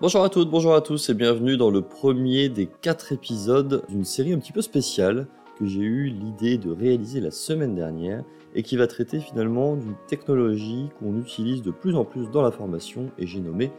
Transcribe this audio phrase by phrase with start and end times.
[0.00, 4.04] Bonjour à toutes, bonjour à tous et bienvenue dans le premier des quatre épisodes d'une
[4.04, 5.26] série un petit peu spéciale
[5.58, 8.22] que j'ai eu l'idée de réaliser la semaine dernière
[8.54, 12.52] et qui va traiter finalement d'une technologie qu'on utilise de plus en plus dans la
[12.52, 13.72] formation et j'ai nommé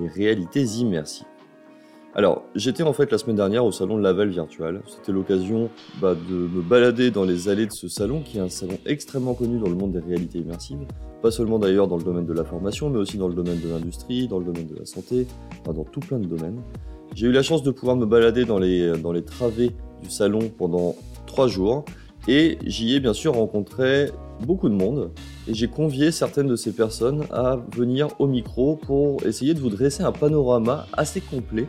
[0.00, 1.26] les réalités immersives.
[2.18, 4.80] Alors, j'étais en fait la semaine dernière au salon de Laval Virtual.
[4.86, 5.68] C'était l'occasion
[6.00, 9.34] bah, de me balader dans les allées de ce salon, qui est un salon extrêmement
[9.34, 10.78] connu dans le monde des réalités immersives.
[11.20, 13.68] Pas seulement d'ailleurs dans le domaine de la formation, mais aussi dans le domaine de
[13.68, 15.26] l'industrie, dans le domaine de la santé,
[15.60, 16.62] enfin dans tout plein de domaines.
[17.14, 20.50] J'ai eu la chance de pouvoir me balader dans les, dans les travées du salon
[20.56, 20.96] pendant
[21.26, 21.84] trois jours.
[22.28, 24.10] Et j'y ai bien sûr rencontré
[24.40, 25.10] beaucoup de monde
[25.48, 29.70] et j'ai convié certaines de ces personnes à venir au micro pour essayer de vous
[29.70, 31.66] dresser un panorama assez complet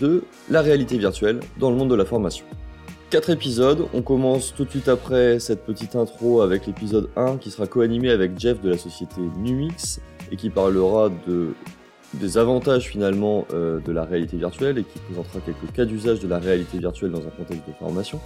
[0.00, 2.44] de la réalité virtuelle dans le monde de la formation.
[3.10, 7.50] Quatre épisodes, on commence tout de suite après cette petite intro avec l'épisode 1 qui
[7.50, 11.54] sera co-animé avec Jeff de la société Numix et qui parlera de,
[12.14, 16.28] des avantages finalement euh, de la réalité virtuelle et qui présentera quelques cas d'usage de
[16.28, 18.20] la réalité virtuelle dans un contexte de formation.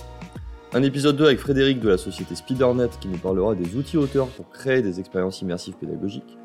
[0.75, 4.27] Un épisode 2 avec Frédéric de la société Spidernet qui nous parlera des outils auteurs
[4.27, 6.37] pour créer des expériences immersives pédagogiques.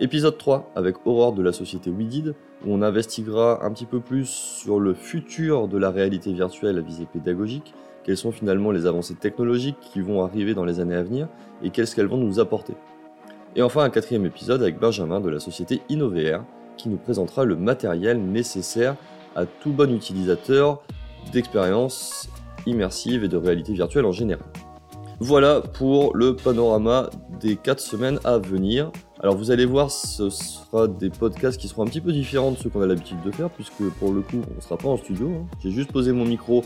[0.00, 2.34] Épisode 3 avec Aurore de la société WeDid,
[2.66, 6.80] où on investiguera un petit peu plus sur le futur de la réalité virtuelle à
[6.80, 11.02] visée pédagogique, quelles sont finalement les avancées technologiques qui vont arriver dans les années à
[11.04, 11.28] venir
[11.62, 12.74] et qu'est-ce qu'elles vont nous apporter.
[13.54, 16.42] Et enfin un quatrième épisode avec Benjamin de la société InnoVR,
[16.76, 18.96] qui nous présentera le matériel nécessaire
[19.36, 20.82] à tout bon utilisateur
[21.32, 22.28] d'expériences
[22.66, 24.44] immersives et de réalité virtuelle en général.
[25.26, 27.08] Voilà pour le panorama
[27.40, 28.92] des 4 semaines à venir.
[29.20, 32.58] Alors vous allez voir, ce sera des podcasts qui seront un petit peu différents de
[32.58, 34.98] ceux qu'on a l'habitude de faire, puisque pour le coup, on ne sera pas en
[34.98, 35.30] studio.
[35.30, 35.46] Hein.
[35.62, 36.62] J'ai juste posé mon micro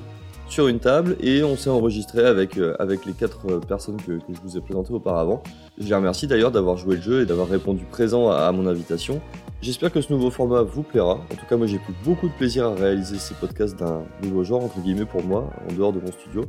[0.49, 4.19] sur une table et on s'est enregistré avec, euh, avec les quatre euh, personnes que,
[4.29, 5.41] je vous ai présentées auparavant.
[5.79, 9.21] Je les remercie d'ailleurs d'avoir joué le jeu et d'avoir répondu présent à, mon invitation.
[9.63, 11.15] J'espère que ce nouveau format vous plaira.
[11.15, 14.43] En tout cas, moi j'ai pris beaucoup de plaisir à réaliser ces podcasts d'un nouveau
[14.43, 16.45] genre, entre guillemets pour moi, en dehors de mon studio.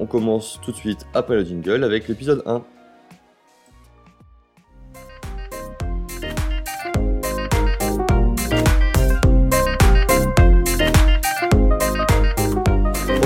[0.00, 2.62] On commence tout de suite après le jingle avec l'épisode 1.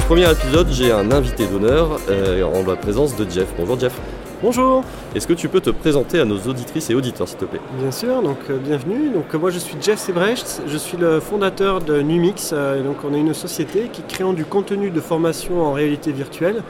[0.07, 3.49] premier épisode, j'ai un invité d'honneur euh, en la présence de Jeff.
[3.57, 3.99] Bonjour Jeff.
[4.45, 4.85] Bonjour.
[5.15, 7.63] Est-ce que tu peux te présenter à nos auditrices et auditeurs s'il te plaît?
[7.81, 9.09] Bien sûr, donc euh, bienvenue.
[9.09, 12.53] Donc euh, moi je suis Jeff Sebrecht, je suis le fondateur de Numix.
[12.53, 16.63] donc on est une société qui crée du contenu de formation en réalité virtuelle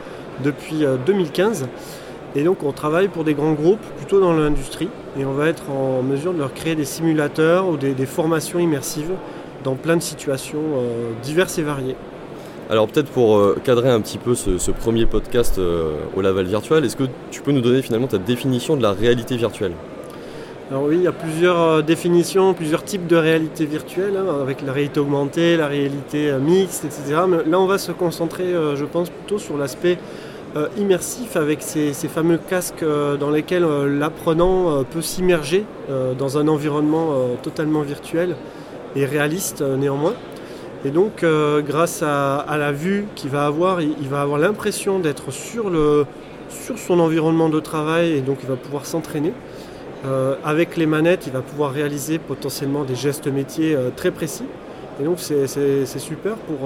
[0.44, 1.66] depuis 2015.
[2.36, 5.68] Et donc on travaille pour des grands groupes plutôt dans l'industrie et on va être
[5.68, 9.10] en mesure de leur créer des simulateurs ou des, formations immersives
[9.64, 10.62] dans plein de situations
[11.24, 11.96] diverses et variées.
[12.70, 16.84] Alors peut-être pour euh, cadrer un petit peu ce, premier podcast euh, au Laval Virtuel,
[16.86, 19.72] est-ce que tu peux nous donner finalement ta définition de la réalité virtuelle?
[20.70, 24.62] Alors oui, il y a plusieurs euh, définitions, plusieurs types de réalité virtuelle, hein, avec
[24.62, 27.20] la réalité augmentée, la réalité mixte, etc.
[27.28, 29.98] Mais là, on va se concentrer, je pense, plutôt sur l'aspect
[30.78, 32.84] immersif avec ces, fameux casques
[33.18, 33.66] dans lesquels
[33.98, 35.64] l'apprenant peut s'immerger
[36.16, 38.36] dans un environnement totalement virtuel
[38.94, 40.14] et réaliste néanmoins.
[40.84, 45.30] Et donc, euh, grâce à, la vue qu'il va avoir, il, va avoir l'impression d'être
[45.30, 45.72] sur,
[46.76, 49.32] son environnement de travail et donc il va pouvoir s'entraîner.
[50.04, 54.44] Euh, avec les manettes, il va pouvoir réaliser potentiellement des gestes métiers euh, très précis.
[55.00, 56.56] Et donc c'est super pour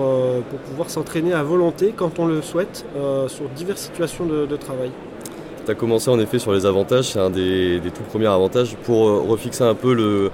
[0.69, 2.85] pouvoir s'entraîner à volonté quand on le souhaite
[3.29, 4.91] sur diverses situations de travail.
[5.69, 8.75] Tu as commencé en effet sur les avantages, c'est un des, tout premiers avantages.
[8.85, 10.31] Pour euh, refixer un peu le,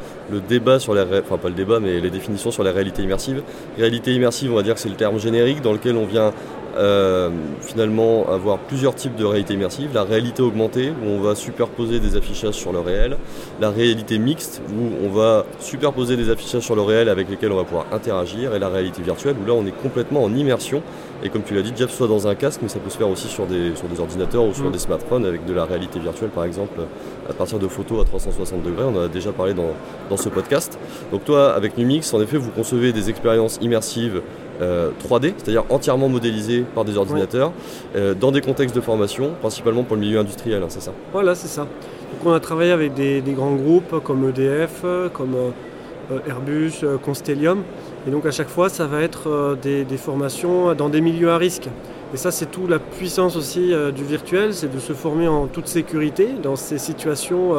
[0.48, 1.00] débat sur les.
[1.00, 3.42] Enfin, pas le débat, mais les définitions sur la réalité immersive.
[3.76, 6.32] Réalité immersive, on va dire que c'est le terme générique dans lequel on vient
[6.76, 7.30] euh,
[7.60, 9.90] finalement avoir plusieurs types de réalité immersive.
[9.94, 13.16] La réalité augmentée, où on va superposer des affichages sur le réel.
[13.60, 17.56] La réalité mixte, où on va superposer des affichages sur le réel avec lesquels on
[17.56, 18.54] va pouvoir interagir.
[18.54, 20.82] Et la réalité virtuelle, où là on est complètement en immersion
[21.24, 23.08] et comme tu l'as dit, Jeff, soit dans un casque, mais ça peut se faire
[23.08, 24.72] aussi sur des, sur des ordinateurs ou sur mm.
[24.72, 26.80] des smartphones avec de la réalité virtuelle, par exemple,
[27.28, 28.84] à partir de photos à 360 degrés.
[28.84, 29.72] On en a déjà parlé dans,
[30.10, 30.78] dans ce podcast.
[31.12, 34.20] Donc toi, avec Numix, en effet, vous concevez des expériences immersives
[34.60, 37.52] 3D, euh, c'est-à-dire entièrement modélisées par des ordinateurs,
[37.96, 41.34] euh, dans des contextes de formation, principalement pour le milieu industriel, hein, c'est ça Voilà,
[41.34, 41.62] c'est ça.
[41.62, 47.62] Donc on a travaillé avec des, des grands groupes comme EDF, comme euh, Airbus, Constellium,
[48.06, 51.68] et donc à chaque fois, ça va être des, formations dans des milieux à risque.
[52.12, 55.66] Et ça, c'est tout la puissance aussi du virtuel, c'est de se former en toute
[55.66, 57.54] sécurité dans ces situations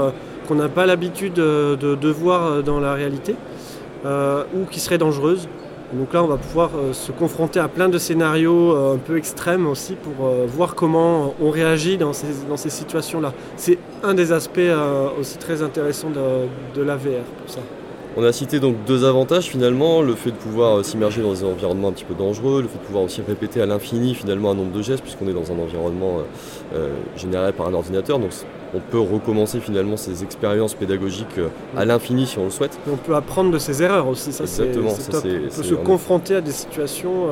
[0.47, 3.35] qu'on n'a pas l'habitude de, voir dans la réalité
[4.05, 5.49] ou qui seraient dangereuses.
[5.97, 9.95] Donc là, on va pouvoir se confronter à plein de scénarios un peu extrêmes aussi
[9.95, 13.33] pour voir comment on réagit dans ces, dans ces situations-là.
[13.57, 14.59] C'est un des aspects
[15.19, 16.47] aussi très intéressants de,
[16.79, 17.59] de la VR ça.
[18.17, 21.43] On a cité donc deux avantages finalement, le fait de pouvoir euh, s'immerger dans des
[21.43, 24.55] environnements un petit peu dangereux, le fait de pouvoir aussi répéter à l'infini finalement un
[24.55, 28.17] nombre de gestes puisqu'on est dans un environnement euh, euh, généré par un ordinateur.
[28.19, 28.31] Donc
[28.75, 31.39] on peut recommencer finalement ces expériences pédagogiques
[31.77, 32.77] à l'infini si on le souhaite.
[32.91, 34.83] on peut apprendre de ses erreurs aussi, ça c'est top.
[34.87, 37.27] on peut se confronter à des situations,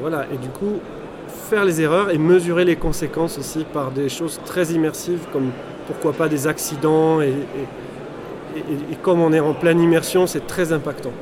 [0.00, 0.80] voilà, et du coup
[1.50, 5.50] faire les erreurs et mesurer les conséquences aussi par des choses très immersives comme
[5.86, 7.32] pourquoi pas des accidents et
[8.56, 11.12] et, comme on est en pleine immersion, c'est très impactant.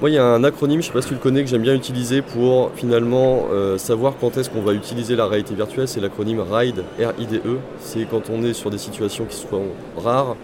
[0.00, 1.50] Moi, il y a un acronyme, je ne sais pas si tu le connais, que
[1.50, 5.88] j'aime bien utiliser pour finalement euh, savoir quand est-ce qu'on va utiliser la réalité virtuelle.
[5.88, 7.58] C'est l'acronyme RIDE, R-I-D-E.
[7.80, 9.64] C'est quand on est sur des situations qui sont
[9.96, 10.36] rares,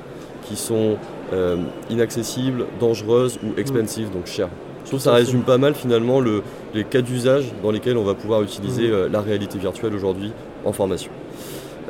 [0.43, 0.97] qui sont
[1.33, 1.57] euh,
[1.89, 4.49] inaccessibles, dangereuses ou expensive, donc chères.
[4.83, 8.15] Je trouve que ça résume pas mal finalement les cas d'usage dans lesquels on va
[8.15, 8.93] pouvoir utiliser mmh.
[8.93, 10.33] euh, la réalité virtuelle aujourd'hui
[10.65, 11.13] en formation.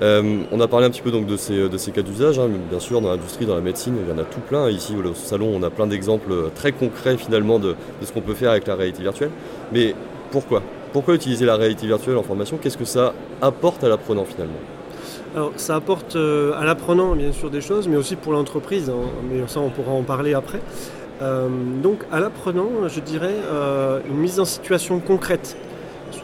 [0.02, 2.48] Euh, on a parlé un petit peu donc de ces, de ces cas d'usage, hein,
[2.70, 4.68] bien sûr dans l'industrie, dans la médecine, il y en a tout plein.
[4.68, 8.50] Ici au salon, on a plein d'exemples très concrets finalement de, ce qu'on peut faire
[8.50, 9.30] avec la réalité virtuelle.
[9.72, 9.94] Mais
[10.30, 10.62] pourquoi?
[10.92, 12.58] Pourquoi utiliser la réalité virtuelle en formation?
[12.60, 14.54] Qu'est-ce que ça apporte à l'apprenant finalement?
[15.34, 19.08] Alors, ça apporte euh, à l'apprenant bien sûr des choses, mais aussi pour l'entreprise, hein,
[19.28, 20.60] mais ça on pourra en parler après.
[21.22, 21.48] Euh,
[21.82, 23.34] donc à l'apprenant, je dirais
[24.08, 25.56] une mise en situation concrète.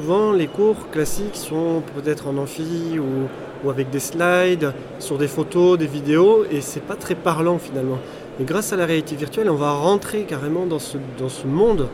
[0.00, 5.76] Souvent, les cours classiques sont peut-être en amphi ou avec des slides, sur des photos,
[5.76, 7.98] des vidéos, et c'est pas très parlant finalement.
[8.40, 11.88] Et grâce à la réalité virtuelle, on va rentrer carrément dans ce, dans ce monde.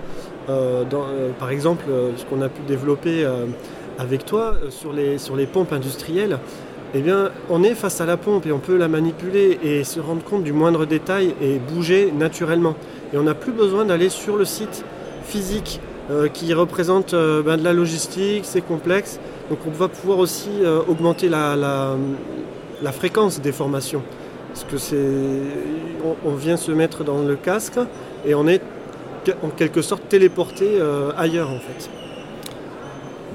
[0.48, 3.26] Euh, euh, par exemple, euh, ce qu'on a pu développer
[3.98, 6.38] avec toi sur les, sur les pompes industrielles,
[6.94, 9.98] eh bien, on est face à la pompe et on peut la manipuler et se
[9.98, 12.76] rendre compte du moindre détail et bouger naturellement.
[13.12, 14.84] Et on n'a plus besoin d'aller sur le site
[15.24, 15.80] physique
[16.32, 19.18] qui représente ben, de la logistique, c'est complexe.
[19.50, 21.96] Donc on va pouvoir aussi euh, augmenter la,
[22.92, 24.02] fréquence des formations.
[24.48, 24.96] Parce que c'est.
[26.24, 27.78] On, vient se mettre dans le casque
[28.24, 28.62] et on est
[29.42, 31.90] en quelque sorte téléporté euh, ailleurs en fait.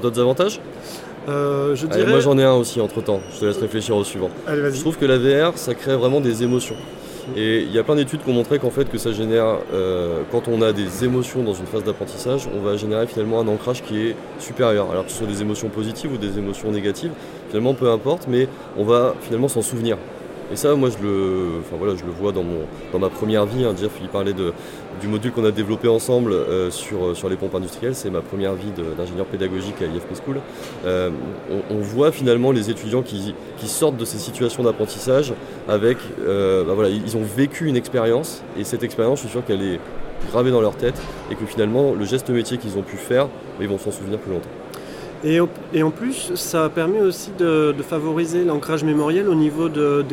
[0.01, 0.59] D'autres avantages?
[1.29, 2.09] Euh, je dirais...
[2.09, 4.31] moi j'en ai un aussi entre temps, je te laisse réfléchir au suivant.
[4.47, 6.75] je trouve que la VR ça crée vraiment des émotions.
[7.35, 10.21] Et il y a plein d'études qui ont montré qu'en fait que ça génère, euh,
[10.31, 13.83] quand on a des émotions dans une phase d'apprentissage, on va générer finalement un ancrage
[13.83, 14.91] qui est supérieur.
[14.91, 17.11] Alors que ce soit des émotions positives ou des émotions négatives,
[17.49, 18.47] finalement peu importe, mais
[18.77, 19.97] on va finalement s'en souvenir.
[20.51, 23.45] Et ça, moi, je le, enfin, voilà, je le vois dans, mon, dans ma première
[23.45, 23.63] vie.
[23.63, 23.73] Hein.
[23.79, 24.51] Jeff, il parlait de,
[24.99, 27.95] du module qu'on a développé ensemble euh, sur, sur les pompes industrielles.
[27.95, 30.39] C'est ma première vie d'ingénieur pédagogique à IFP School.
[30.85, 31.09] Euh,
[31.69, 33.33] on, voit finalement les étudiants qui,
[33.65, 35.33] sortent de ces situations d'apprentissage
[35.67, 39.45] avec, euh, bah, voilà, ils ont vécu une expérience et cette expérience, je suis sûr
[39.45, 39.79] qu'elle est
[40.31, 40.99] gravée dans leur tête
[41.31, 44.19] et que finalement, le geste métier qu'ils ont pu faire, bah, ils vont s'en souvenir
[44.19, 44.49] plus longtemps.
[45.23, 50.03] Et, en plus, ça permet aussi de, favoriser l'ancrage mémoriel au niveau de,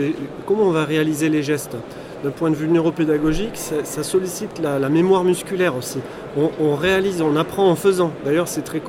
[0.47, 1.77] comment on va réaliser les gestes?
[2.25, 5.99] D'un point de vue neuropédagogique, ça, sollicite la, mémoire musculaire aussi.
[6.37, 8.11] On, réalise, on apprend en faisant.
[8.25, 8.83] D'ailleurs, c'est très,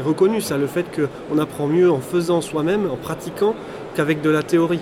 [0.00, 3.56] reconnu ça, le fait qu'on apprend mieux en faisant soi-même, en pratiquant,
[3.96, 4.80] qu'avec de la théorie.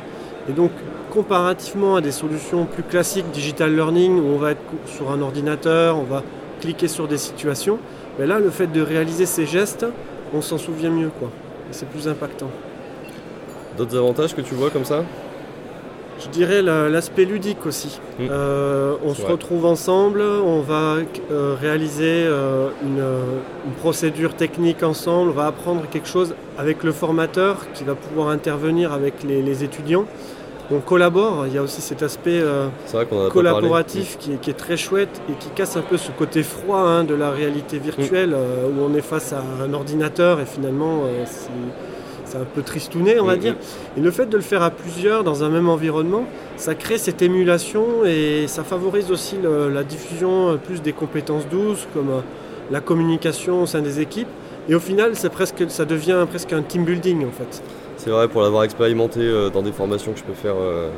[0.49, 0.73] Et donc,
[1.11, 5.97] comparativement à des solutions plus classiques, digital learning, où on va être sur un ordinateur,
[5.99, 6.23] on va
[6.61, 7.79] cliquer sur des situations,
[8.19, 9.87] mais là, le fait de réaliser ces gestes,
[10.35, 11.31] on s'en souvient mieux, quoi.
[11.71, 12.51] c'est plus impactant.
[13.79, 15.05] D'autres avantages que tu vois comme ça?
[16.23, 17.99] Je dirais l'aspect ludique aussi.
[18.19, 18.27] Hmm.
[18.31, 20.97] Euh, on se retrouve ensemble, on va
[21.31, 23.03] euh, réaliser euh, une,
[23.79, 28.93] procédure technique ensemble, on va apprendre quelque chose avec le formateur qui va pouvoir intervenir
[28.93, 30.07] avec les étudiants
[30.73, 31.47] on collabore.
[31.47, 32.43] Il y a aussi cet aspect
[33.31, 37.15] collaboratif qui est, très chouette et qui casse un peu ce côté froid hein, de
[37.15, 41.25] la réalité virtuelle euh, où on est face à un ordinateur et finalement euh,
[42.31, 43.57] c'est un peu tristouné, on va dire.
[43.97, 46.25] Et le fait de le faire à plusieurs dans un même environnement,
[46.57, 52.23] ça crée cette émulation et ça favorise aussi la diffusion plus des compétences douces comme
[52.71, 54.29] la communication au sein des équipes.
[54.69, 57.63] Et au final, presque, ça devient presque un team building en fait.
[57.97, 60.89] C'est vrai, pour l'avoir expérimenté euh, dans des formations que je peux faire euh,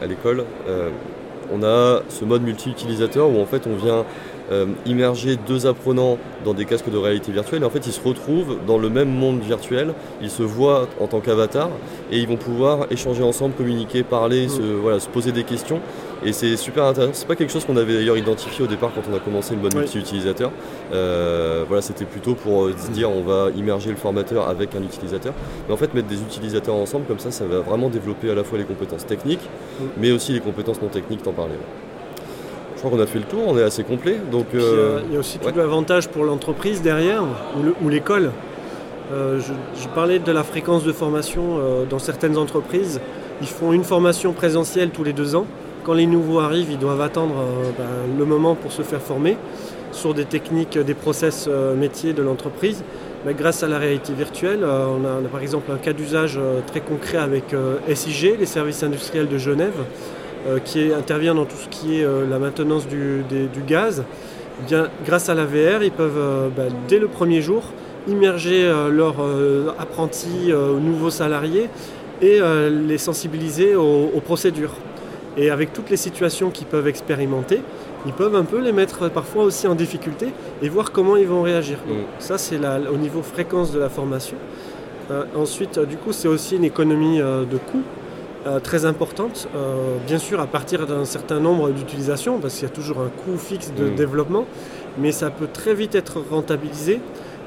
[0.00, 0.90] à l'école, euh,
[1.52, 4.04] on a ce mode multi-utilisateur où en fait on vient
[4.86, 8.56] immerger deux apprenants dans des casques de réalité virtuelle et en fait ils se retrouvent
[8.66, 11.68] dans le même monde virtuel, ils se voient en tant qu'avatar
[12.10, 14.50] et ils vont pouvoir échanger ensemble, communiquer, parler, mm.
[14.50, 15.80] se, voilà, se poser des questions
[16.24, 17.12] et c'est super intéressant.
[17.14, 19.60] C'est pas quelque chose qu'on avait d'ailleurs identifié au départ quand on a commencé le
[19.60, 20.50] mode multi-utilisateur.
[20.92, 24.82] Euh, voilà, c'était plutôt pour euh, se dire on va immerger le formateur avec un
[24.82, 25.32] utilisateur.
[25.66, 28.44] Mais en fait, mettre des utilisateurs ensemble, comme ça, ça va vraiment développer à la
[28.44, 29.48] fois les compétences techniques,
[29.80, 29.84] mm.
[29.98, 31.54] mais aussi les compétences non techniques, t'en parlais.
[32.78, 34.18] Je crois qu'on a fait le tour, on est assez complet.
[34.30, 37.24] Donc, euh, il y a aussi tout l'avantage pour l'entreprise derrière,
[37.82, 38.30] ou l'école.
[39.10, 41.58] je, parlais de la fréquence de formation
[41.90, 43.00] dans certaines entreprises.
[43.40, 45.46] Ils font une formation présentielle tous les deux ans
[45.82, 47.34] quand les nouveaux arrivent, ils doivent attendre
[47.76, 47.84] ben,
[48.16, 49.36] le moment pour se faire former
[49.90, 52.84] sur des techniques, des process métiers de l'entreprise.
[53.26, 56.38] Mais grâce à la réalité virtuelle, on a, on, a, par exemple un cas d'usage
[56.68, 57.56] très concret avec
[57.92, 59.82] SIG, les services industriels de Genève,
[60.64, 63.24] qui intervient dans tout ce qui est la maintenance du,
[63.66, 64.04] gaz.
[64.60, 67.62] Eh bien, grâce à la VR, ils peuvent, ben, dès le premier jour,
[68.08, 71.68] immerger euh, leurs euh, apprentis, euh, nouveaux salariés
[72.20, 74.74] et les sensibiliser aux, procédures.
[75.36, 77.60] Et avec toutes les situations qu'ils peuvent expérimenter,
[78.06, 80.26] ils peuvent un peu les mettre parfois aussi en difficulté
[80.60, 81.78] et voir comment ils vont réagir.
[81.86, 81.92] Mm.
[82.18, 82.58] ça, c'est
[82.92, 84.36] au niveau fréquence de la formation.
[85.36, 87.84] ensuite, du coup, c'est aussi une économie de coûts
[88.62, 89.48] très importante.
[90.06, 93.36] bien sûr, à partir d'un certain nombre d'utilisations, parce qu'il y a toujours un coût
[93.36, 93.94] fixe de mm.
[93.94, 94.46] développement,
[94.98, 97.00] mais ça peut très vite être rentabilisé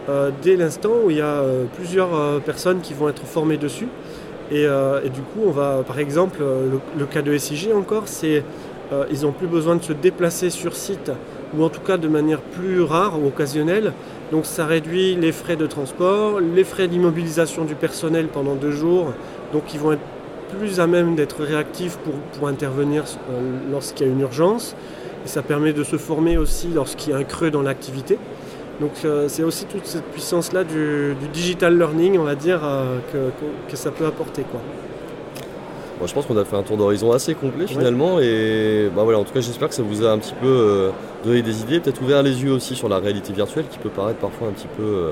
[0.09, 3.57] euh, dès l'instant où il y a euh, plusieurs euh, personnes qui vont être formées
[3.57, 3.87] dessus.
[4.53, 4.67] Et,
[5.13, 6.39] du coup, on va, par exemple,
[6.97, 8.43] le, cas de SIG encore, c'est
[9.09, 11.09] ils n'ont plus besoin de se déplacer sur site,
[11.57, 13.93] ou en tout cas de manière plus rare ou occasionnelle.
[14.33, 19.13] Donc ça réduit les frais de transport, les frais d'immobilisation du personnel pendant deux jours.
[19.53, 20.01] Donc ils vont être
[20.57, 23.03] plus à même d'être réactifs pour, pour intervenir
[23.71, 24.75] lorsqu'il y a une urgence.
[25.25, 28.17] Et ça permet de se former aussi lorsqu'il y a un creux dans l'activité.
[28.81, 32.97] Donc euh, c'est aussi toute cette puissance-là du, digital learning, on va dire, euh,
[33.69, 34.41] que, ça peut apporter.
[34.41, 34.59] Quoi.
[36.05, 39.23] je pense qu'on a fait un tour d'horizon assez complet finalement et bah voilà, en
[39.23, 40.89] tout cas j'espère que ça vous a un petit peu euh,
[41.23, 44.19] donné des idées, peut-être ouvert les yeux aussi sur la réalité virtuelle qui peut paraître
[44.19, 45.11] parfois un petit peu euh,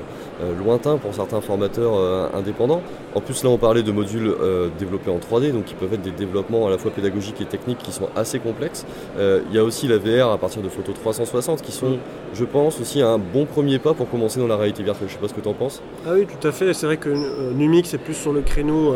[0.58, 2.82] lointain pour certains formateurs euh, indépendants.
[3.14, 6.02] En plus, là, on parlait de modules euh, développés en 3D, donc qui peuvent être
[6.02, 8.86] des développements à la fois pédagogiques et techniques qui sont assez complexes.
[9.18, 11.98] Il y a aussi la VR à partir de photos 360 qui sont,
[12.34, 15.08] je pense, aussi un bon premier pas pour commencer dans la réalité virtuelle.
[15.08, 15.82] Je sais pas ce que tu en penses.
[16.06, 16.72] Ah oui, tout à fait.
[16.74, 18.94] C'est vrai que Numix est plus sur le créneau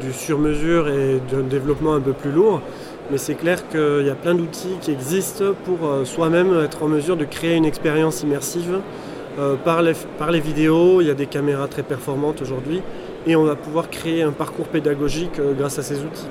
[0.00, 2.60] du sur-mesure et d'un développement un peu plus lourd.
[3.12, 7.16] Mais c'est clair qu'il y a plein d'outils qui existent pour soi-même être en mesure
[7.16, 8.80] de créer une expérience immersive
[9.38, 12.82] euh, par, les, vidéos, il y a des caméras très performantes aujourd'hui
[13.26, 16.26] et on va pouvoir créer un parcours pédagogique euh, grâce à ces outils.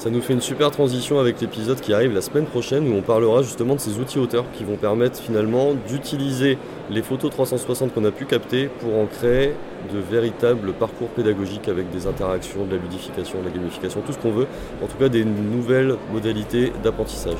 [0.00, 3.02] Ça nous fait une super transition avec l'épisode qui arrive la semaine prochaine où on
[3.02, 6.56] parlera justement de ces outils auteurs qui vont permettre finalement d'utiliser
[6.88, 9.52] les photos 360 qu'on a pu capter pour en créer
[9.92, 14.18] de véritables parcours pédagogiques avec des interactions, de la ludification, de la gamification, tout ce
[14.18, 14.46] qu'on veut,
[14.82, 17.38] en tout cas des nouvelles modalités d'apprentissage.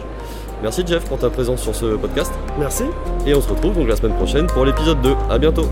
[0.63, 2.31] Merci Jeff pour ta présence sur ce podcast.
[2.59, 2.85] Merci.
[3.27, 5.15] Et on se retrouve donc la semaine prochaine pour l'épisode 2.
[5.31, 5.65] A bientôt.